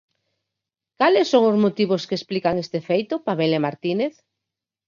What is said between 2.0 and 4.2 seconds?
que explican este feito, Pamela Martínez?